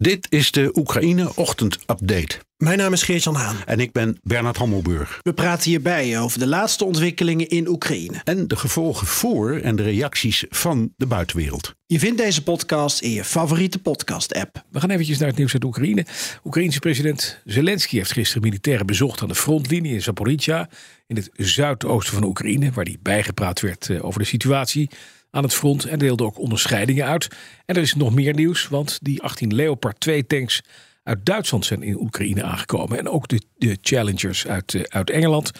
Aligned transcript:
Dit 0.00 0.26
is 0.30 0.50
de 0.50 0.70
Oekraïne 0.74 1.36
Ochtend 1.36 1.78
Update. 1.86 2.38
Mijn 2.56 2.78
naam 2.78 2.92
is 2.92 3.02
Geert-Jan 3.02 3.34
Haan. 3.34 3.56
En 3.66 3.80
ik 3.80 3.92
ben 3.92 4.18
Bernard 4.22 4.56
Hammelburg. 4.56 5.18
We 5.22 5.32
praten 5.32 5.70
hierbij 5.70 6.20
over 6.20 6.38
de 6.38 6.46
laatste 6.46 6.84
ontwikkelingen 6.84 7.48
in 7.48 7.68
Oekraïne. 7.68 8.20
En 8.24 8.48
de 8.48 8.56
gevolgen 8.56 9.06
voor 9.06 9.56
en 9.56 9.76
de 9.76 9.82
reacties 9.82 10.44
van 10.48 10.92
de 10.96 11.06
buitenwereld. 11.06 11.74
Je 11.86 11.98
vindt 11.98 12.18
deze 12.18 12.42
podcast 12.42 13.00
in 13.00 13.10
je 13.10 13.24
favoriete 13.24 13.78
podcast-app. 13.78 14.64
We 14.70 14.80
gaan 14.80 14.90
eventjes 14.90 15.18
naar 15.18 15.28
het 15.28 15.36
nieuws 15.36 15.52
uit 15.52 15.64
Oekraïne. 15.64 16.06
Oekraïense 16.44 16.78
president 16.78 17.40
Zelensky 17.44 17.96
heeft 17.96 18.12
gisteren 18.12 18.42
militairen 18.42 18.86
bezocht 18.86 19.22
aan 19.22 19.28
de 19.28 19.34
frontlinie 19.34 19.92
in 19.92 20.02
Zaporizhia, 20.02 20.68
in 21.06 21.16
het 21.16 21.30
zuidoosten 21.32 22.14
van 22.14 22.24
Oekraïne, 22.24 22.70
waar 22.72 22.84
hij 22.84 22.98
bijgepraat 23.02 23.60
werd 23.60 23.90
eh, 23.90 24.04
over 24.04 24.20
de 24.20 24.26
situatie 24.26 24.90
aan 25.30 25.42
het 25.42 25.54
front 25.54 25.84
en 25.84 25.98
deelde 25.98 26.24
ook 26.24 26.38
onderscheidingen 26.38 27.06
uit. 27.06 27.28
En 27.66 27.76
er 27.76 27.82
is 27.82 27.94
nog 27.94 28.14
meer 28.14 28.34
nieuws, 28.34 28.68
want 28.68 28.98
die 29.02 29.22
18 29.22 29.54
Leopard 29.54 30.00
2 30.00 30.26
tanks 30.26 30.62
uit 31.02 31.26
Duitsland 31.26 31.64
zijn 31.64 31.82
in 31.82 32.00
Oekraïne 32.00 32.42
aangekomen. 32.42 32.98
En 32.98 33.08
ook 33.08 33.28
de, 33.28 33.42
de 33.56 33.78
Challengers 33.80 34.46
uit, 34.46 34.72
uh, 34.72 34.82
uit 34.82 35.10
Engeland. 35.10 35.50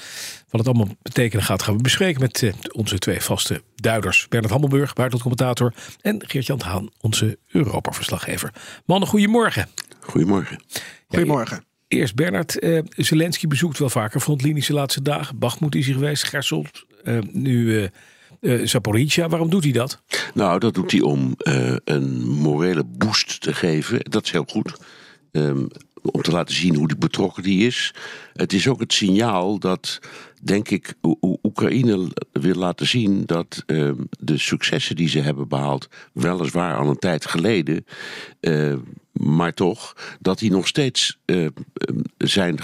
Wat 0.48 0.60
het 0.60 0.66
allemaal 0.66 0.96
betekenen 1.02 1.44
gaat, 1.44 1.62
gaan 1.62 1.76
we 1.76 1.82
bespreken 1.82 2.20
met 2.20 2.42
uh, 2.42 2.52
onze 2.72 2.98
twee 2.98 3.20
vaste 3.20 3.62
duiders. 3.74 4.28
Bernard 4.28 4.52
Hammelburg, 4.52 4.92
buitenlandcommentator. 4.92 5.74
En 6.00 6.22
Geert-Jan 6.26 6.60
Haan, 6.60 6.90
onze 7.00 7.38
Europa-verslaggever. 7.46 8.52
Mannen, 8.84 9.08
goedemorgen. 9.08 9.68
Goedemorgen. 10.00 10.62
Goedemorgen. 11.08 11.56
Ja, 11.56 11.98
eerst 11.98 12.14
Bernard. 12.14 12.62
Uh, 12.62 12.80
Zelensky 12.96 13.46
bezoekt 13.46 13.78
wel 13.78 13.90
vaker 13.90 14.20
frontlinies 14.20 14.66
de 14.66 14.72
laatste 14.72 15.02
dagen. 15.02 15.38
Bachmoed 15.38 15.74
is 15.74 15.86
hij 15.86 15.94
geweest, 15.94 16.24
Gersel. 16.24 16.66
nu... 17.32 17.90
Uh, 18.40 18.66
Zaporizhia, 18.66 19.28
waarom 19.28 19.50
doet 19.50 19.64
hij 19.64 19.72
dat? 19.72 20.02
Nou, 20.34 20.58
dat 20.58 20.74
doet 20.74 20.92
hij 20.92 21.00
om 21.00 21.34
uh, 21.38 21.76
een 21.84 22.28
morele 22.28 22.84
boost 22.84 23.40
te 23.40 23.54
geven. 23.54 24.00
Dat 24.02 24.24
is 24.24 24.30
heel 24.30 24.44
goed. 24.48 24.76
Um, 25.32 25.68
om 26.02 26.22
te 26.22 26.30
laten 26.30 26.54
zien 26.54 26.74
hoe 26.74 26.96
betrokken 26.98 27.42
die 27.42 27.66
is. 27.66 27.94
Het 28.32 28.52
is 28.52 28.68
ook 28.68 28.80
het 28.80 28.92
signaal 28.92 29.58
dat, 29.58 29.98
denk 30.42 30.68
ik, 30.68 30.94
Oekraïne 31.42 32.08
wil 32.32 32.54
laten 32.54 32.86
zien 32.86 33.22
dat 33.26 33.62
uh, 33.66 33.92
de 34.18 34.38
successen 34.38 34.96
die 34.96 35.08
ze 35.08 35.20
hebben 35.20 35.48
behaald, 35.48 35.88
weliswaar 36.12 36.76
al 36.76 36.88
een 36.88 36.98
tijd 36.98 37.26
geleden, 37.26 37.84
uh, 38.40 38.74
maar 39.20 39.54
toch, 39.54 39.96
dat 40.20 40.38
die 40.38 40.50
nog 40.50 40.66
steeds 40.66 41.18
uh, 41.26 41.48
zijn, 42.18 42.58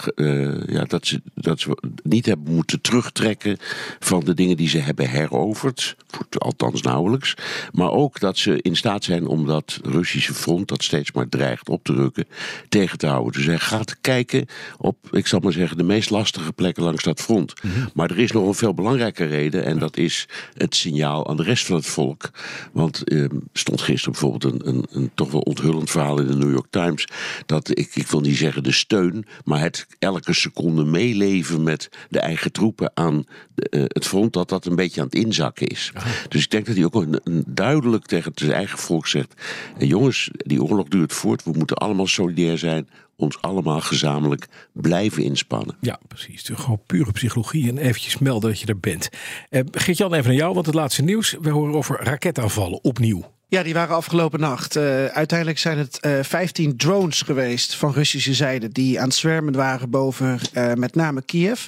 ja, 0.66 0.84
dat, 0.84 1.06
ze, 1.06 1.22
dat 1.34 1.60
ze 1.60 1.76
niet 2.02 2.26
hebben 2.26 2.54
moeten 2.54 2.80
terugtrekken 2.80 3.56
van 3.98 4.24
de 4.24 4.34
dingen 4.34 4.56
die 4.56 4.68
ze 4.68 4.78
hebben 4.78 5.08
heroverd, 5.08 5.96
althans 6.38 6.82
nauwelijks, 6.82 7.34
maar 7.72 7.90
ook 7.90 8.20
dat 8.20 8.38
ze 8.38 8.62
in 8.62 8.76
staat 8.76 9.04
zijn 9.04 9.26
om 9.26 9.46
dat 9.46 9.80
Russische 9.82 10.34
front, 10.34 10.68
dat 10.68 10.82
steeds 10.82 11.12
maar 11.12 11.28
dreigt 11.28 11.68
op 11.68 11.84
te 11.84 11.92
rukken, 11.92 12.26
tegen 12.68 12.98
te 12.98 13.06
houden. 13.06 13.32
Dus 13.32 13.46
hij 13.46 13.58
gaat 13.58 14.00
kijken 14.00 14.46
op, 14.78 14.96
ik 15.10 15.26
zal 15.26 15.40
maar 15.40 15.52
zeggen, 15.52 15.76
de 15.76 15.82
meest 15.82 16.10
lastige 16.10 16.52
plekken 16.52 16.82
langs 16.82 17.04
dat 17.04 17.20
front. 17.20 17.62
Mm 17.62 17.70
-hmm. 17.70 17.88
Maar 17.94 18.10
er 18.10 18.18
is 18.18 18.32
nog 18.32 18.46
een 18.46 18.54
veel 18.54 18.74
belangrijke 18.74 19.24
reden 19.24 19.64
en 19.64 19.78
dat 19.78 19.96
is 19.96 20.28
het 20.54 20.74
signaal 20.74 21.28
aan 21.28 21.36
de 21.36 21.42
rest 21.42 21.66
van 21.66 21.76
het 21.76 21.86
volk. 21.86 22.30
Want 22.72 23.12
uh, 23.12 23.28
stond 23.52 23.80
gisteren 23.80 24.12
bijvoorbeeld 24.12 24.44
een, 24.44 24.68
een, 24.68 24.86
een, 24.90 25.10
toch 25.14 25.30
wel 25.30 25.40
onthullend 25.40 25.90
verhaal 25.90 26.20
in 26.20 26.26
de 26.26 26.36
New 26.46 26.54
York 26.54 26.70
Times. 26.70 27.08
Dat 27.46 27.78
ik, 27.78 27.94
ik 27.94 28.06
wil 28.06 28.20
niet 28.20 28.36
zeggen 28.36 28.62
de 28.62 28.72
steun, 28.72 29.26
maar 29.44 29.60
het 29.60 29.86
elke 29.98 30.32
seconde 30.32 30.84
meeleven 30.84 31.62
met 31.62 31.88
de 32.08 32.20
eigen 32.20 32.52
troepen 32.52 32.90
aan 32.94 33.24
de, 33.54 33.66
uh, 33.70 33.82
het 33.86 34.06
front, 34.06 34.32
dat 34.32 34.48
dat 34.48 34.66
een 34.66 34.76
beetje 34.76 35.00
aan 35.00 35.06
het 35.06 35.14
inzakken 35.14 35.66
is. 35.66 35.92
Dus 36.28 36.44
ik 36.44 36.50
denk 36.50 36.66
dat 36.66 36.76
hij 36.76 36.84
ook 36.84 36.94
een, 36.94 37.20
een 37.24 37.44
duidelijk 37.46 38.06
tegen 38.06 38.32
zijn 38.34 38.52
eigen 38.52 38.78
volk 38.78 39.06
zegt: 39.06 39.34
jongens, 39.78 40.30
die 40.32 40.62
oorlog 40.62 40.88
duurt 40.88 41.12
voort, 41.12 41.44
we 41.44 41.52
moeten 41.52 41.76
allemaal 41.76 42.06
solidair 42.06 42.58
zijn 42.58 42.88
ons 43.16 43.42
allemaal 43.42 43.80
gezamenlijk 43.80 44.46
blijven 44.72 45.22
inspannen. 45.22 45.76
Ja, 45.80 45.98
precies. 46.08 46.50
Gewoon 46.54 46.82
pure 46.86 47.12
psychologie 47.12 47.68
en 47.68 47.78
eventjes 47.78 48.18
melden 48.18 48.50
dat 48.50 48.60
je 48.60 48.66
er 48.66 48.78
bent. 48.78 49.08
Uh, 49.50 49.60
Geert-Jan, 49.72 50.14
even 50.14 50.26
naar 50.26 50.36
jou, 50.36 50.54
want 50.54 50.66
het 50.66 50.74
laatste 50.74 51.02
nieuws. 51.02 51.36
We 51.40 51.50
horen 51.50 51.74
over 51.74 52.02
raketaanvallen 52.02 52.84
opnieuw. 52.84 53.34
Ja, 53.48 53.62
die 53.62 53.74
waren 53.74 53.96
afgelopen 53.96 54.40
nacht. 54.40 54.76
Uh, 54.76 55.04
uiteindelijk 55.04 55.58
zijn 55.58 55.78
het 55.78 55.98
uh, 56.06 56.18
15 56.22 56.76
drones 56.76 57.22
geweest 57.22 57.74
van 57.74 57.92
Russische 57.92 58.34
zijde 58.34 58.68
die 58.68 59.00
aan 59.00 59.06
het 59.06 59.14
zwermen 59.14 59.54
waren 59.54 59.90
boven 59.90 60.38
uh, 60.54 60.72
met 60.72 60.94
name 60.94 61.22
Kiev. 61.22 61.66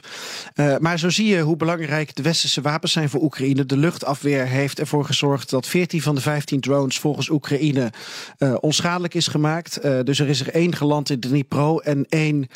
Maar 0.78 0.98
zo 0.98 1.10
zie 1.10 1.26
je 1.26 1.40
hoe 1.40 1.56
belangrijk 1.56 2.14
de 2.14 2.22
westerse 2.22 2.60
wapens 2.60 2.92
zijn 2.92 3.08
voor 3.08 3.22
Oekraïne. 3.22 3.66
De 3.66 3.76
luchtafweer 3.76 4.46
heeft 4.46 4.78
ervoor 4.78 5.04
gezorgd 5.04 5.50
dat 5.50 5.66
14 5.66 6.02
van 6.02 6.14
de 6.14 6.20
15 6.20 6.60
drones 6.60 6.98
volgens 6.98 7.28
Oekraïne 7.28 7.92
onschadelijk 8.60 9.14
is 9.14 9.26
gemaakt. 9.26 9.82
Dus 9.82 10.18
er 10.18 10.28
is 10.28 10.40
er 10.40 10.50
één 10.50 10.74
geland 10.74 11.10
in 11.10 11.20
Dnipro 11.20 11.78
en 11.78 12.06
één 12.08 12.46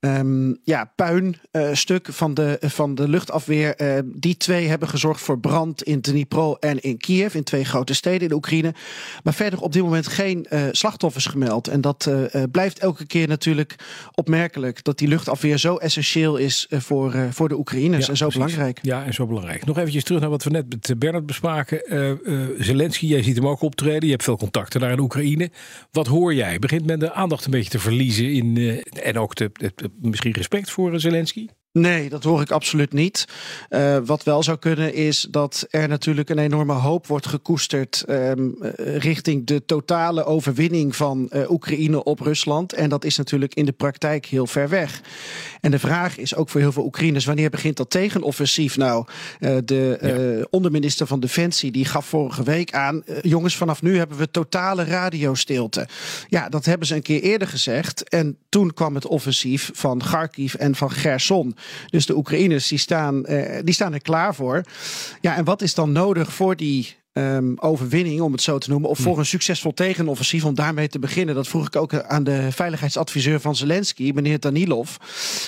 um, 0.00 0.58
ja, 0.64 0.92
puinstuk 0.96 2.08
van 2.10 2.34
de, 2.34 2.58
van 2.60 2.94
de 2.94 3.08
luchtafweer. 3.08 4.02
Die 4.04 4.36
twee 4.36 4.68
hebben 4.68 4.88
gezorgd 4.88 5.20
voor 5.20 5.40
brand 5.40 5.82
in 5.82 6.00
Dnipro 6.00 6.54
en 6.54 6.80
in 6.80 6.98
Kiev, 6.98 7.34
in 7.34 7.44
twee 7.44 7.64
grote 7.64 7.94
steden 7.94 8.28
in 8.28 8.34
Oekraïne. 8.34 8.74
Maar 9.22 9.34
verder 9.34 9.60
op 9.60 9.72
dit 9.72 9.82
moment 9.82 10.06
geen 10.06 10.46
uh, 10.50 10.62
slachtoffers 10.70 11.26
gemeld. 11.26 11.68
En 11.68 11.80
dat 11.80 12.06
uh, 12.08 12.42
blijft 12.50 12.78
elke 12.78 13.06
keer 13.06 13.28
natuurlijk 13.28 13.74
opmerkelijk. 14.14 14.84
Dat 14.84 14.98
die 14.98 15.08
luchtafweer 15.08 15.58
zo 15.58 15.76
essentieel 15.76 16.36
is 16.36 16.66
voor, 16.70 17.14
voor 17.30 17.48
de 17.48 17.58
Oekraïners. 17.58 18.04
Ja, 18.04 18.10
en 18.10 18.16
zo 18.16 18.26
precies. 18.28 18.44
belangrijk. 18.44 18.78
Ja, 18.82 19.04
en 19.04 19.14
zo 19.14 19.26
belangrijk. 19.26 19.66
Nog 19.66 19.78
eventjes 19.78 20.04
terug 20.04 20.20
naar 20.20 20.30
wat 20.30 20.44
we 20.44 20.50
net 20.50 20.68
met 20.68 20.98
Bernard 20.98 21.26
bespraken. 21.26 21.82
Zelensky, 22.58 23.06
jij 23.06 23.22
ziet 23.22 23.36
hem 23.36 23.46
ook 23.46 23.62
optreden. 23.62 24.04
Je 24.04 24.10
hebt 24.10 24.24
veel 24.24 24.36
contacten 24.36 24.80
daar 24.80 24.92
in 24.92 25.00
Oekraïne. 25.00 25.50
Wat 25.90 26.06
hoor 26.06 26.34
jij? 26.34 26.58
Begint 26.58 26.86
men 26.86 26.98
de 26.98 27.12
aandacht 27.12 27.44
een 27.44 27.50
beetje 27.50 27.70
te 27.70 27.78
verliezen? 27.78 28.32
In, 28.32 28.82
en 29.02 29.18
ook 29.18 29.34
misschien 30.00 30.32
respect 30.32 30.70
voor 30.70 31.00
Zelensky? 31.00 31.46
Nee, 31.72 32.08
dat 32.08 32.24
hoor 32.24 32.40
ik 32.40 32.50
absoluut 32.50 32.92
niet. 32.92 33.24
Uh, 33.70 33.98
wat 34.04 34.22
wel 34.22 34.42
zou 34.42 34.58
kunnen 34.58 34.94
is 34.94 35.26
dat 35.30 35.66
er 35.70 35.88
natuurlijk 35.88 36.28
een 36.28 36.38
enorme 36.38 36.72
hoop 36.72 37.06
wordt 37.06 37.26
gekoesterd 37.26 38.04
um, 38.08 38.56
richting 38.76 39.46
de 39.46 39.64
totale 39.64 40.24
overwinning 40.24 40.96
van 40.96 41.30
uh, 41.32 41.50
Oekraïne 41.50 42.04
op 42.04 42.20
Rusland. 42.20 42.72
En 42.72 42.88
dat 42.88 43.04
is 43.04 43.16
natuurlijk 43.16 43.54
in 43.54 43.64
de 43.64 43.72
praktijk 43.72 44.26
heel 44.26 44.46
ver 44.46 44.68
weg. 44.68 45.00
En 45.60 45.70
de 45.70 45.78
vraag 45.78 46.18
is 46.18 46.34
ook 46.34 46.48
voor 46.48 46.60
heel 46.60 46.72
veel 46.72 46.84
Oekraïners, 46.84 47.24
wanneer 47.24 47.50
begint 47.50 47.76
dat 47.76 47.90
tegenoffensief 47.90 48.76
nou? 48.76 49.06
de 49.64 49.98
ja. 50.00 50.46
onderminister 50.50 51.06
van 51.06 51.20
Defensie 51.20 51.70
die 51.70 51.84
gaf 51.84 52.06
vorige 52.06 52.42
week 52.42 52.72
aan, 52.72 53.02
jongens 53.22 53.56
vanaf 53.56 53.82
nu 53.82 53.98
hebben 53.98 54.18
we 54.18 54.30
totale 54.30 54.84
radiostilte. 54.84 55.88
Ja, 56.28 56.48
dat 56.48 56.64
hebben 56.64 56.86
ze 56.86 56.94
een 56.94 57.02
keer 57.02 57.22
eerder 57.22 57.48
gezegd. 57.48 58.08
En 58.08 58.38
toen 58.48 58.74
kwam 58.74 58.94
het 58.94 59.06
offensief 59.06 59.70
van 59.74 59.98
Kharkiv 59.98 60.54
en 60.54 60.74
van 60.74 60.90
Gerson. 60.90 61.56
Dus 61.90 62.06
de 62.06 62.16
Oekraïners 62.16 62.68
die 62.68 62.78
staan, 62.78 63.22
uh, 63.30 63.58
die 63.64 63.74
staan 63.74 63.92
er 63.92 64.02
klaar 64.02 64.34
voor. 64.34 64.62
Ja, 65.20 65.36
en 65.36 65.44
wat 65.44 65.62
is 65.62 65.74
dan 65.74 65.92
nodig 65.92 66.32
voor 66.32 66.56
die 66.56 66.96
um, 67.12 67.58
overwinning, 67.58 68.20
om 68.20 68.32
het 68.32 68.42
zo 68.42 68.58
te 68.58 68.70
noemen, 68.70 68.90
of 68.90 68.98
voor 68.98 69.18
een 69.18 69.26
succesvol 69.26 69.74
tegenoffensief, 69.74 70.44
om 70.44 70.54
daarmee 70.54 70.88
te 70.88 70.98
beginnen. 70.98 71.34
Dat 71.34 71.48
vroeg 71.48 71.66
ik 71.66 71.76
ook 71.76 71.94
aan 71.94 72.24
de 72.24 72.52
veiligheidsadviseur 72.52 73.40
van 73.40 73.56
Zelensky, 73.56 74.12
meneer 74.14 74.40
Danilov. 74.40 74.96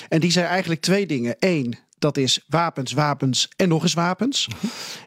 En 0.09 0.19
die 0.19 0.31
zei 0.31 0.45
eigenlijk 0.45 0.81
twee 0.81 1.05
dingen. 1.05 1.35
Eén, 1.39 1.77
dat 1.99 2.17
is 2.17 2.45
wapens, 2.47 2.93
wapens 2.93 3.49
en 3.55 3.69
nog 3.69 3.83
eens 3.83 3.93
wapens. 3.93 4.47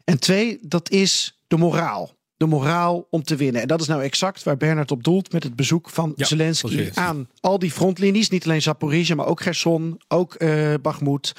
En 0.04 0.20
twee, 0.20 0.58
dat 0.60 0.90
is 0.90 1.40
de 1.46 1.56
moraal 1.56 2.13
de 2.36 2.46
moraal 2.46 3.06
om 3.10 3.22
te 3.22 3.36
winnen. 3.36 3.60
En 3.62 3.68
dat 3.68 3.80
is 3.80 3.86
nou 3.86 4.02
exact 4.02 4.42
waar 4.42 4.56
Bernard 4.56 4.90
op 4.90 5.04
doelt 5.04 5.32
met 5.32 5.42
het 5.42 5.56
bezoek 5.56 5.90
van 5.90 6.12
ja, 6.16 6.24
Zelensky 6.24 6.90
aan 6.94 7.28
al 7.40 7.58
die 7.58 7.70
frontlinies. 7.70 8.28
Niet 8.28 8.44
alleen 8.44 8.62
Zaporizhia, 8.62 9.14
maar 9.14 9.26
ook 9.26 9.42
Gerson, 9.42 10.00
ook 10.08 10.34
uh, 10.38 10.74
Bakhmut. 10.82 11.32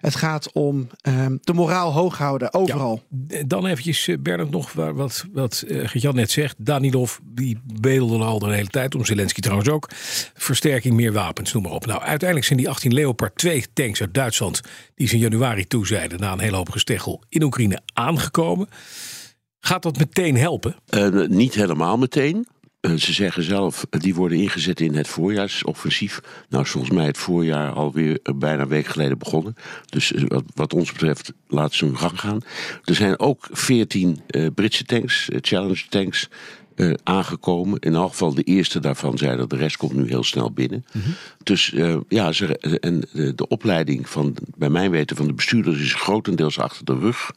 Het 0.00 0.14
gaat 0.14 0.52
om 0.52 0.88
uh, 1.08 1.26
de 1.40 1.52
moraal 1.52 1.92
hoog 1.92 2.18
houden, 2.18 2.54
overal. 2.54 3.02
Ja, 3.28 3.42
dan 3.46 3.66
eventjes, 3.66 4.08
Bernard, 4.20 4.50
nog 4.50 4.72
wat, 4.72 5.24
wat 5.32 5.64
uh, 5.66 5.88
Gertjan 5.88 6.14
net 6.14 6.30
zegt. 6.30 6.56
Danilov, 6.58 7.16
die 7.22 7.58
bedelde 7.80 8.24
al 8.24 8.38
de 8.38 8.54
hele 8.54 8.66
tijd 8.66 8.94
om. 8.94 9.04
Zelensky 9.04 9.40
trouwens 9.40 9.68
ook. 9.68 9.88
Versterking, 10.34 10.94
meer 10.94 11.12
wapens, 11.12 11.52
noem 11.52 11.62
maar 11.62 11.72
op. 11.72 11.86
Nou, 11.86 12.00
uiteindelijk 12.00 12.46
zijn 12.46 12.58
die 12.58 12.68
18 12.68 12.94
Leopard 12.94 13.36
2 13.36 13.64
tanks 13.72 14.00
uit 14.00 14.14
Duitsland... 14.14 14.60
die 14.94 15.08
ze 15.08 15.14
in 15.14 15.20
januari 15.20 15.66
toezeiden 15.66 16.20
na 16.20 16.32
een 16.32 16.40
hele 16.40 16.56
hoop 16.56 16.70
gesteggel 16.70 17.22
in 17.28 17.42
Oekraïne 17.42 17.80
aangekomen... 17.92 18.68
Gaat 19.64 19.82
dat 19.82 19.98
meteen 19.98 20.36
helpen? 20.36 20.76
Uh, 20.90 21.26
niet 21.26 21.54
helemaal 21.54 21.98
meteen. 21.98 22.46
Eh, 22.80 22.92
ze 22.92 23.12
zeggen 23.12 23.42
zelf, 23.42 23.86
eh, 23.90 24.00
die 24.00 24.14
worden 24.14 24.38
ingezet 24.38 24.80
in 24.80 24.94
het 24.94 25.08
voorjaarsoffensief. 25.08 26.20
Nou, 26.48 26.66
volgens 26.66 26.92
mij 26.92 27.06
het 27.06 27.18
voorjaar 27.18 27.72
alweer 27.72 28.18
eh, 28.22 28.34
bijna 28.34 28.62
een 28.62 28.68
week 28.68 28.86
geleden 28.86 29.18
begonnen. 29.18 29.54
Dus 29.88 30.12
eh, 30.12 30.22
wat, 30.26 30.44
wat 30.54 30.74
ons 30.74 30.92
betreft, 30.92 31.32
laat 31.48 31.72
ze 31.72 31.84
hun 31.84 31.98
gang 31.98 32.20
gaan. 32.20 32.40
Er 32.84 32.94
zijn 32.94 33.18
ook 33.18 33.48
14 33.50 34.20
eh, 34.26 34.46
Britse 34.54 34.84
tanks, 34.84 35.28
eh, 35.28 35.38
Challenge 35.40 35.84
tanks, 35.88 36.28
eh, 36.82 36.94
aangekomen. 37.02 37.78
In 37.78 37.94
elk 37.94 38.10
geval 38.10 38.34
de 38.34 38.42
eerste 38.42 38.80
daarvan 38.80 39.18
zei 39.18 39.36
dat 39.36 39.50
de 39.50 39.56
rest 39.56 39.76
komt 39.76 39.92
nu 39.92 40.08
heel 40.08 40.24
snel 40.24 40.52
binnen. 40.52 40.84
Dus 41.42 41.72
eh, 41.72 41.96
ja, 42.08 42.32
ze, 42.32 42.58
en 42.58 43.02
de, 43.12 43.34
de 43.34 43.48
opleiding 43.48 44.08
van, 44.08 44.36
bij 44.56 44.70
mijn 44.70 44.90
weten, 44.90 45.16
van 45.16 45.26
de 45.26 45.32
bestuurders 45.32 45.80
is 45.80 45.94
grotendeels 45.94 46.58
achter 46.58 46.84
de 46.84 46.98
rug. 46.98 47.30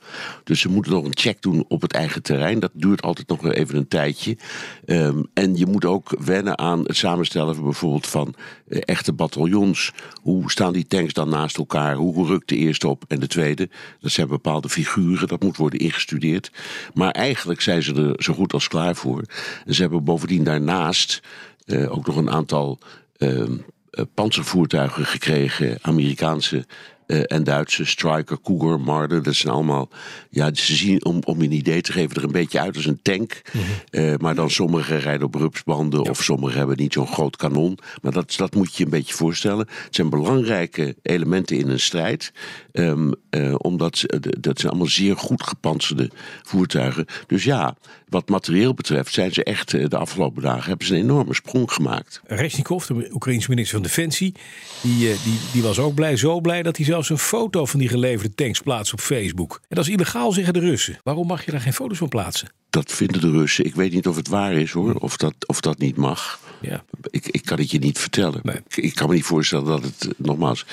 Dus 0.43 0.59
ze 0.59 0.69
moeten 0.69 0.91
nog 0.91 1.05
een 1.05 1.17
check 1.17 1.41
doen 1.41 1.65
op 1.67 1.81
het 1.81 1.93
eigen 1.93 2.23
terrein. 2.23 2.59
Dat 2.59 2.71
duurt 2.73 3.01
altijd 3.01 3.27
nog 3.27 3.51
even 3.51 3.77
een 3.77 3.87
tijdje. 3.87 4.37
Ehm, 4.85 5.23
en 5.33 5.55
je 5.55 5.65
moet 5.65 5.85
ook 5.85 6.15
wennen 6.19 6.57
aan 6.57 6.83
het 6.83 6.97
samenstellen 6.97 7.55
van 7.55 7.63
bijvoorbeeld 7.63 8.07
van 8.07 8.35
eh, 8.67 8.81
echte 8.85 9.13
bataljons. 9.13 9.91
Hoe 10.21 10.51
staan 10.51 10.73
die 10.73 10.87
tanks 10.87 11.13
dan 11.13 11.29
naast 11.29 11.57
elkaar? 11.57 11.95
Hoe 11.95 12.27
rukt 12.27 12.49
de 12.49 12.57
eerste 12.57 12.87
op 12.87 13.03
en 13.07 13.19
de 13.19 13.27
tweede? 13.27 13.69
Dat 13.99 14.11
zijn 14.11 14.27
bepaalde 14.27 14.69
figuren, 14.69 15.27
dat 15.27 15.43
moet 15.43 15.57
worden 15.57 15.79
ingestudeerd. 15.79 16.51
Maar 16.93 17.11
eigenlijk 17.11 17.61
zijn 17.61 17.83
ze 17.83 17.93
er 17.93 18.23
zo 18.23 18.33
goed 18.33 18.53
als 18.53 18.67
klaar 18.67 18.95
voor. 18.95 19.23
En 19.65 19.73
ze 19.73 19.81
hebben 19.81 20.03
bovendien 20.03 20.43
daarnaast 20.43 21.21
eh, 21.65 21.91
ook 21.91 22.07
nog 22.07 22.15
een 22.15 22.31
aantal 22.31 22.79
ehm, 23.17 23.51
eh, 23.89 24.03
panzervoertuigen 24.13 25.05
gekregen, 25.05 25.77
Amerikaanse 25.81 26.65
eh, 27.07 27.21
en 27.25 27.43
Duitse, 27.43 27.85
Striker, 27.85 28.41
Cougar, 28.41 28.79
Marder. 28.79 29.23
Dat 29.23 29.35
zijn 29.35 29.53
allemaal, 29.53 29.89
ja, 30.29 30.53
ze 30.53 30.75
zien, 30.75 31.05
om, 31.05 31.19
om 31.25 31.41
je 31.41 31.47
een 31.47 31.53
idee 31.53 31.81
te 31.81 31.91
geven, 31.91 32.15
er 32.15 32.23
een 32.23 32.31
beetje 32.31 32.59
uit 32.59 32.75
als 32.75 32.85
een 32.85 33.01
tank. 33.01 33.41
Eh, 33.89 34.13
maar 34.17 34.35
dan 34.35 34.49
sommigen 34.49 34.99
rijden 34.99 35.27
op 35.27 35.35
rupsbanden 35.35 36.09
of 36.09 36.23
sommigen 36.23 36.57
hebben 36.57 36.77
niet 36.77 36.93
zo'n 36.93 37.07
groot 37.07 37.35
kanon. 37.35 37.77
Maar 38.01 38.11
dat, 38.11 38.33
dat 38.37 38.55
moet 38.55 38.75
je 38.75 38.83
een 38.83 38.89
beetje 38.89 39.13
voorstellen. 39.13 39.67
Het 39.83 39.95
zijn 39.95 40.09
belangrijke 40.09 40.95
elementen 41.01 41.57
in 41.57 41.69
een 41.69 41.79
strijd. 41.79 42.31
Ehm, 42.71 43.11
eh, 43.29 43.55
omdat 43.57 43.97
ze, 43.97 44.21
dat 44.39 44.59
zijn 44.59 44.71
allemaal 44.71 44.91
zeer 44.91 45.17
goed 45.17 45.43
gepantserde 45.43 46.09
voertuigen. 46.43 47.05
Dus 47.27 47.43
ja, 47.43 47.75
wat 48.09 48.29
materieel 48.29 48.73
betreft 48.73 49.13
zijn 49.13 49.33
ze 49.33 49.43
echt 49.43 49.71
de 49.71 49.97
afgelopen 49.97 50.41
dagen 50.41 50.69
hebben 50.69 50.87
ze 50.87 50.95
een 50.95 51.01
enorme 51.01 51.33
sprong 51.33 51.71
gemaakt. 51.71 52.21
Resnikov, 52.25 52.85
de 52.85 53.09
Oekraïense 53.11 53.49
minister 53.49 53.73
van 53.73 53.87
Defensie, 53.87 54.33
die, 54.81 54.97
die, 54.97 55.39
die 55.53 55.61
was 55.61 55.79
ook 55.79 55.93
blij, 55.93 56.17
zo 56.17 56.41
blij 56.41 56.63
dat 56.63 56.77
hij 56.77 56.85
zelfs 56.95 57.09
een 57.09 57.27
foto 57.27 57.65
van 57.65 57.79
die 57.79 57.89
geleverde 57.89 58.35
tanks 58.35 58.59
plaatst 58.59 58.93
op 58.93 58.99
Facebook. 58.99 59.59
En 59.67 59.75
dat 59.75 59.85
is 59.85 59.91
illegaal, 59.91 60.31
zeggen 60.31 60.53
de 60.53 60.59
Russen. 60.59 60.97
Waarom 61.03 61.27
mag 61.27 61.45
je 61.45 61.51
daar 61.51 61.61
geen 61.61 61.73
foto's 61.73 61.97
van 61.97 62.07
plaatsen? 62.07 62.49
Dat 62.69 62.91
vinden 62.91 63.21
de 63.21 63.31
Russen. 63.31 63.65
Ik 63.65 63.75
weet 63.75 63.93
niet 63.93 64.07
of 64.07 64.15
het 64.15 64.27
waar 64.27 64.53
is 64.53 64.71
hoor, 64.71 64.95
of 64.95 65.17
dat, 65.17 65.33
of 65.45 65.59
dat 65.59 65.77
niet 65.77 65.95
mag. 65.95 66.39
Ja. 66.61 66.83
Ik, 67.09 67.27
ik 67.27 67.45
kan 67.45 67.57
het 67.57 67.71
je 67.71 67.79
niet 67.79 67.99
vertellen. 67.99 68.39
Nee. 68.43 68.55
Ik, 68.67 68.77
ik 68.77 68.95
kan 68.95 69.07
me 69.07 69.13
niet 69.13 69.23
voorstellen 69.23 69.65
dat 69.65 69.83
het, 69.83 70.07
nogmaals, 70.17 70.65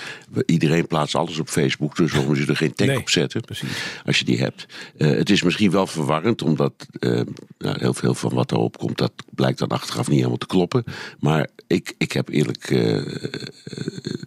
iedereen 0.46 0.86
plaatst 0.86 1.14
alles 1.14 1.38
op 1.38 1.48
Facebook, 1.48 1.96
dus 1.96 2.12
waarom 2.12 2.36
ze 2.36 2.46
er 2.46 2.56
geen 2.56 2.74
tag 2.74 2.86
Nee, 2.86 2.98
op 2.98 3.10
zetten, 3.10 3.40
precies. 3.40 3.68
als 4.04 4.18
je 4.18 4.24
die 4.24 4.38
hebt. 4.38 4.66
Eh, 4.96 5.08
het 5.08 5.30
is 5.30 5.42
misschien 5.42 5.70
wel 5.70 5.86
verwarrend, 5.86 6.42
omdat 6.42 6.72
eh, 6.98 7.20
nou, 7.58 7.78
heel 7.78 7.94
veel 7.94 8.14
van 8.14 8.34
wat 8.34 8.52
erop 8.52 8.78
komt, 8.78 8.98
dat 8.98 9.12
blijkt 9.30 9.58
dan 9.58 9.68
achteraf 9.68 10.06
niet 10.06 10.16
helemaal 10.16 10.38
te 10.38 10.46
kloppen. 10.46 10.84
Maar 11.20 11.48
ik, 11.66 11.94
ik 11.98 12.12
heb 12.12 12.28
eerlijk 12.28 12.70
eh, 12.70 13.02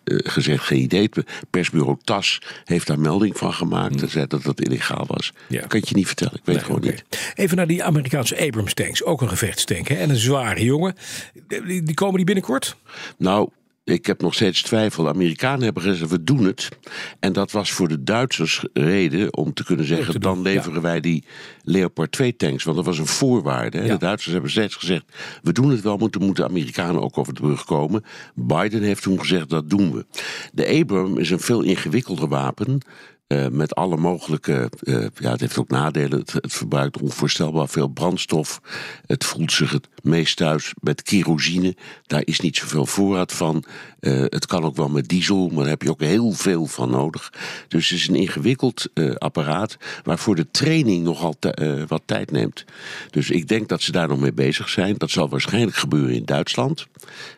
gezegd 0.04 0.64
geen 0.64 0.82
idee. 0.82 1.10
Het 1.14 1.26
persbureau 1.50 1.98
TAS 2.04 2.42
heeft 2.64 2.88
daar 2.88 3.00
melding 3.00 3.38
van 3.38 3.54
gemaakt 3.54 4.02
en 4.02 4.10
zei 4.10 4.28
dat 4.28 4.44
dat 4.44 4.62
illegaal 4.62 5.06
was. 5.08 5.34
Ja. 5.48 5.68
Kan 5.68 5.82
je 5.86 5.96
niet 5.96 6.08
vertellen, 6.08 6.34
ik 6.34 6.46
weet 6.46 6.56
het 6.56 6.66
gewoon 6.66 6.82
niet. 6.82 7.04
Even 7.36 7.58
naar 7.58 7.68
die 7.68 7.84
Amerikaanse 7.84 8.40
Abrams 8.40 8.74
tanks, 8.74 9.04
ook 9.04 9.22
een 9.22 9.30
gevechtstank 9.30 9.88
hè? 9.88 9.96
en 9.96 10.10
een 10.10 10.16
zware 10.16 10.64
jongen. 10.64 10.96
Die, 11.48 11.84
die 11.84 11.94
komen 11.94 12.16
die 12.16 12.26
binnenkort? 12.26 12.76
Nou, 13.18 13.50
ik 13.86 14.06
heb 14.06 14.22
nog 14.22 14.34
steeds 14.34 14.62
twijfel. 14.62 15.04
De 15.04 15.10
Amerikanen 15.10 15.64
hebben 15.64 15.84
gezegd, 15.84 16.12
we 16.12 16.24
doen 16.24 16.46
het. 16.46 16.70
En 17.20 17.34
dat 17.34 17.52
was 17.52 17.72
voor 17.72 17.88
de 17.88 18.04
Duitsers 18.04 18.66
reden 18.74 19.38
om 19.38 19.54
te 19.54 19.64
kunnen 19.64 19.86
zeggen... 19.86 20.14
te 20.14 20.20
doen, 20.20 20.34
dan 20.34 20.42
leveren 20.42 20.82
wij 20.82 21.00
die 21.00 21.26
Leopard 21.64 22.12
2 22.12 22.36
tanks. 22.36 22.64
Want 22.64 22.78
dat 22.78 22.86
was 22.86 22.98
een 22.98 23.06
voorwaarde. 23.06 23.78
Hè? 23.78 23.86
Ja. 23.86 23.94
De 23.94 24.00
Duitsers 24.00 24.34
hebben 24.34 24.52
steeds 24.52 24.76
gezegd, 24.76 25.06
we 25.42 25.52
doen 25.52 25.70
het 25.70 25.82
wel... 25.82 25.98
moeten 25.98 26.22
moeten 26.22 26.44
de 26.44 26.50
Amerikanen 26.50 27.02
ook 27.02 27.18
over 27.18 27.34
de 27.34 27.42
brug 27.42 27.66
komen. 27.66 28.04
Biden 28.36 28.82
heeft 28.82 29.02
toen 29.02 29.20
gezegd, 29.20 29.50
dat 29.50 29.70
doen 29.70 29.92
we. 29.92 30.06
De 30.54 30.68
Abram 30.68 31.18
is 31.18 31.30
een 31.30 31.40
veel 31.40 31.62
ingewikkelder 31.62 32.28
wapen... 32.28 32.86
eh, 33.28 33.48
met 33.48 33.76
alle 33.76 33.98
mogelijke, 33.98 34.70
eh, 34.80 35.06
ja, 35.16 35.32
het 35.32 35.40
heeft 35.40 35.58
ook 35.58 35.70
nadelen. 35.70 36.20
Het, 36.20 36.34
het 36.34 36.54
verbruikt 36.54 37.02
onvoorstelbaar 37.02 37.70
veel 37.70 37.88
brandstof. 37.88 38.62
Het 39.06 39.26
voelt 39.26 39.52
zich 39.52 39.72
het 39.72 39.88
meest 40.06 40.38
thuis 40.38 40.74
met 40.82 41.04
kerosine. 41.04 41.76
Daar 42.08 42.22
is 42.26 42.40
niet 42.40 42.58
zoveel 42.58 42.86
voorraad 42.86 43.34
van. 43.34 43.64
Eh, 44.00 44.22
het 44.22 44.46
kan 44.46 44.64
ook 44.64 44.76
wel 44.76 44.90
met 44.90 45.08
diesel, 45.08 45.48
maar 45.48 45.62
daar 45.62 45.68
heb 45.68 45.82
je 45.82 45.90
ook 45.90 46.02
heel 46.02 46.32
veel 46.32 46.66
van 46.66 46.90
nodig. 46.90 47.34
Dus 47.68 47.90
het 47.90 48.00
is 48.00 48.08
een 48.08 48.16
ingewikkeld 48.16 48.88
eh, 48.94 49.16
apparaat 49.16 49.78
waarvoor 50.04 50.36
de 50.36 50.52
training 50.52 51.04
nogal 51.04 51.36
eh, 51.40 51.84
wat 51.88 52.02
tijd 52.06 52.32
neemt. 52.32 52.66
Dus 53.10 53.30
ik 53.30 53.48
denk 53.48 53.70
dat 53.70 53.82
ze 53.82 53.92
daar 53.92 54.08
nog 54.08 54.20
mee 54.20 54.34
bezig 54.34 54.70
zijn. 54.70 54.96
Dat 54.98 55.10
zal 55.10 55.30
waarschijnlijk 55.30 55.76
gebeuren 55.76 56.16
in 56.16 56.26
Duitsland. 56.26 56.88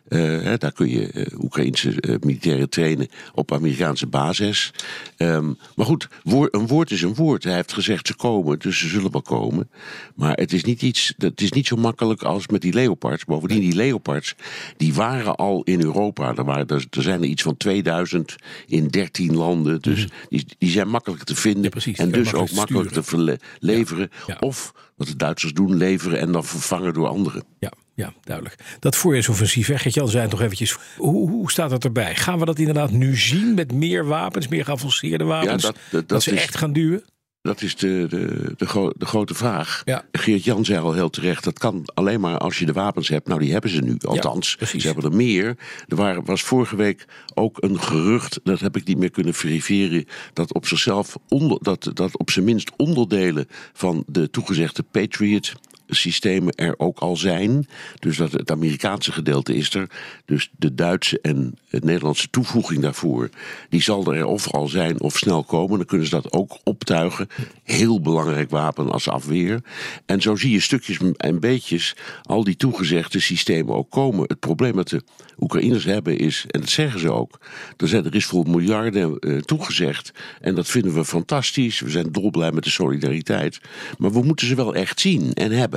Hè, 0.08 0.58
daar 0.58 0.72
kun 0.72 0.90
je 0.90 1.32
Oekraïnse 1.44 2.20
militairen 2.22 2.70
trainen 2.70 3.08
op 3.34 3.52
Amerikaanse 3.52 4.08
basis. 4.08 4.72
Ehm, 5.18 5.54
maar 5.76 5.86
goed, 5.86 6.08
een 6.24 6.68
woord 6.68 6.92
is 6.92 7.02
een 7.02 7.16
woord. 7.16 7.44
Hij 7.44 7.56
heeft 7.56 7.74
gezegd 7.74 8.08
ze 8.08 8.16
komen, 8.16 8.60
dus 8.60 8.78
ze 8.78 8.88
zullen 8.88 9.12
wel 9.12 9.22
komen. 9.22 9.70
Maar 10.16 10.34
het 10.34 10.54
is 10.54 10.64
niet, 10.64 10.82
iets, 10.82 11.14
het 11.18 11.42
is 11.42 11.52
niet 11.52 11.68
zo 11.68 11.76
makkelijk 11.76 12.24
als 12.24 12.48
met 12.48 12.57
die 12.62 12.74
Leopards. 12.74 13.26
Bovendien, 13.26 13.60
die 13.60 13.76
Leopards, 13.76 14.36
die 14.78 14.94
waren 14.94 15.36
al 15.36 15.64
in 15.64 15.82
Europa. 15.82 16.36
Er, 16.36 16.44
waren, 16.44 16.68
er, 16.68 16.86
er 16.90 17.02
zijn 17.02 17.22
er 17.22 17.28
iets 17.28 17.42
van 17.44 17.58
2000 17.58 18.36
in 18.68 18.88
13 18.88 19.36
landen. 19.36 19.82
Dus 19.82 20.08
die, 20.30 20.46
die 20.58 20.70
zijn 20.70 20.88
makkelijk 20.90 21.24
te 21.24 21.36
vinden. 21.36 21.64
Ja, 21.64 21.70
precies. 21.70 21.98
en 21.98 22.06
je 22.06 22.12
dus 22.12 22.34
ook 22.34 22.52
makkelijk 22.52 22.90
te 22.92 23.40
leveren. 23.60 24.10
Ja. 24.28 24.38
Of, 24.40 24.74
wat 24.96 25.08
de 25.08 25.16
Duitsers 25.16 25.54
doen, 25.54 25.76
leveren 25.78 26.20
en 26.20 26.32
dan 26.32 26.46
vervangen 26.46 26.94
door 26.94 27.08
anderen. 27.08 27.44
Ja, 27.60 27.72
ja, 27.96 28.14
duidelijk. 28.24 28.56
Dat 28.80 28.96
voorjaarsoffensief, 28.96 29.68
Gert-Jan 29.68 30.10
zei 30.10 30.22
het 30.22 30.32
nog 30.32 30.42
eventjes. 30.42 30.78
Hoe, 30.98 31.30
hoe 31.30 31.52
staat 31.52 31.70
dat 31.70 31.84
erbij? 31.84 32.16
Gaan 32.16 32.40
we 32.40 32.46
dat 32.46 32.60
inderdaad 32.60 32.92
nu 32.92 33.16
zien 33.18 33.54
met 33.54 33.74
meer 33.74 34.06
wapens, 34.06 34.48
meer 34.48 34.66
geavanceerde 34.66 35.24
wapens? 35.24 35.64
dat- 35.64 35.74
dat- 35.74 35.92
dat 35.92 36.08
dat 36.10 36.24
ze 36.24 36.32
is- 36.32 36.42
echt 36.42 36.58
gaan 36.58 36.74
duwen? 36.74 37.04
Dat 37.48 37.62
is 37.62 37.76
de, 37.76 38.06
de, 38.10 38.54
de, 38.58 38.66
gro- 38.66 38.92
de 38.98 39.06
grote 39.06 39.34
vraag. 39.34 39.82
Ja. 39.86 40.06
Geert 40.12 40.44
Jan 40.44 40.66
zei 40.66 40.80
al 40.80 40.94
heel 40.94 41.10
terecht, 41.10 41.44
dat 41.44 41.60
kan 41.60 41.82
alleen 41.94 42.20
maar 42.20 42.38
als 42.38 42.60
je 42.60 42.66
de 42.66 42.74
wapens 42.74 43.08
hebt. 43.08 43.28
Nou, 43.28 43.40
die 43.40 43.52
hebben 43.52 43.70
ze 43.70 43.82
nu, 43.82 43.98
althans. 44.02 44.58
ze 44.60 44.88
hebben 44.88 45.04
er 45.04 45.16
meer. 45.16 45.58
Er 45.88 45.96
waren, 45.96 46.26
was 46.26 46.42
vorige 46.42 46.76
week 46.76 47.06
ook 47.34 47.58
een 47.60 47.82
gerucht, 47.82 48.40
dat 48.44 48.60
heb 48.60 48.76
ik 48.76 48.86
niet 48.86 48.98
meer 48.98 49.12
kunnen 49.12 49.34
verifiëren... 49.34 50.06
dat 50.34 50.54
op 50.54 50.68
zichzelf, 50.68 51.18
onder, 51.28 51.58
dat, 51.62 51.90
dat 51.94 52.18
op 52.18 52.30
zijn 52.30 52.46
minst 52.46 52.72
onderdelen 52.78 53.48
van 53.74 54.04
de 54.08 54.30
toegezegde 54.30 54.84
Patriot 54.84 55.54
systemen 55.88 56.54
er 56.54 56.74
ook 56.78 57.00
al 57.00 57.16
zijn. 57.16 57.68
Dus 58.00 58.18
dat 58.18 58.32
het 58.32 58.52
Amerikaanse 58.52 59.12
gedeelte 59.12 59.56
is 59.56 59.74
er. 59.74 59.90
Dus 60.26 60.50
de 60.58 60.74
Duitse 60.74 61.20
en 61.22 61.58
het 61.70 61.84
Nederlandse 61.84 62.30
toevoeging 62.30 62.82
daarvoor, 62.82 63.30
die 63.70 63.82
zal 63.82 64.14
er 64.14 64.26
of 64.26 64.52
al 64.52 64.68
zijn 64.68 65.02
of 65.02 65.18
snel 65.18 65.44
komen. 65.44 65.78
Dan 65.78 65.88
kunnen 65.88 66.08
ze 66.08 66.16
dat 66.16 66.34
ook 66.34 66.58
optuigen. 66.64 67.28
Heel 67.64 68.02
belangrijk 68.02 68.50
wapen 68.50 68.92
als 68.92 69.10
afweer. 69.10 69.62
En 70.06 70.22
zo 70.22 70.36
zie 70.36 70.52
je 70.52 70.60
stukjes 70.60 70.98
en 71.18 71.40
beetjes 71.40 71.96
al 72.24 72.44
die 72.44 72.56
toegezegde 72.56 73.20
systemen 73.20 73.76
ook 73.76 73.90
komen. 73.90 74.24
Het 74.28 74.40
probleem 74.40 74.76
dat 74.76 74.90
de 74.90 75.04
Oekraïners 75.40 75.84
hebben 75.84 76.18
is, 76.18 76.46
en 76.48 76.60
dat 76.60 76.70
zeggen 76.70 77.00
ze 77.00 77.12
ook, 77.12 77.40
er, 77.78 78.16
is 78.16 78.26
voor 78.26 78.50
miljarden 78.50 79.20
eh, 79.20 79.38
toegezegd. 79.38 80.12
En 80.42 80.56
dat 80.56 80.68
vinden 80.68 80.94
we 80.94 81.06
fantastisch. 81.06 81.80
We 81.80 81.90
zijn 81.90 82.12
dolblij 82.12 82.52
met 82.52 82.64
de 82.64 82.70
solidariteit. 82.70 83.60
Maar 83.98 84.12
we 84.12 84.24
moeten 84.24 84.48
ze 84.48 84.56
wel 84.56 84.76
echt 84.76 85.00
zien 85.00 85.34
en 85.34 85.52
hebben. 85.52 85.77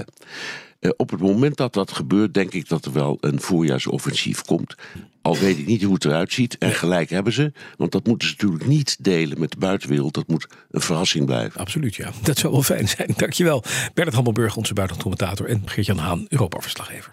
Eh, 0.80 0.90
op 0.96 1.10
het 1.10 1.20
moment 1.20 1.56
dat 1.56 1.72
dat 1.72 1.92
gebeurt, 1.92 2.34
denk 2.34 2.52
ik 2.52 2.68
dat 2.68 2.84
er 2.84 2.92
wel 2.92 3.18
een 3.20 3.40
voorjaarsoffensief 3.40 4.42
komt. 4.42 4.74
Al 5.22 5.36
weet 5.36 5.58
ik 5.58 5.66
niet 5.66 5.82
hoe 5.82 5.94
het 5.94 6.04
eruit 6.04 6.32
ziet. 6.32 6.58
En 6.58 6.70
gelijk 6.70 7.10
hebben 7.10 7.32
ze. 7.32 7.52
Want 7.76 7.92
dat 7.92 8.06
moeten 8.06 8.28
ze 8.28 8.34
natuurlijk 8.34 8.66
niet 8.66 9.04
delen 9.04 9.40
met 9.40 9.50
de 9.50 9.58
buitenwereld. 9.58 10.14
Dat 10.14 10.28
moet 10.28 10.46
een 10.70 10.80
verrassing 10.80 11.26
blijven. 11.26 11.60
Absoluut, 11.60 11.94
ja. 11.94 12.10
Dat 12.22 12.38
zou 12.38 12.52
wel 12.52 12.62
fijn 12.62 12.88
zijn. 12.88 13.12
Dankjewel. 13.16 13.64
Bernard 13.94 14.16
Hammelburg, 14.16 14.56
onze 14.56 14.74
buitenlandcommentator. 14.74 15.48
En 15.48 15.62
Geert-Jan 15.64 15.98
Haan, 15.98 16.26
Europa-verslaggever. 16.28 17.12